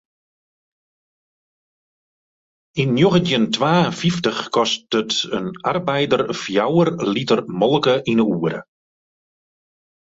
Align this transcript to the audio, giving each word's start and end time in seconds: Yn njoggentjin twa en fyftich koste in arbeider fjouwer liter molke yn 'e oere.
Yn 2.81 2.91
njoggentjin 2.95 3.45
twa 3.55 3.73
en 3.87 3.93
fyftich 3.99 4.41
koste 4.55 4.99
in 5.37 5.45
arbeider 5.71 6.21
fjouwer 6.43 6.89
liter 7.13 7.39
molke 7.59 7.95
yn 8.11 8.21
'e 8.21 8.25
oere. 8.35 8.61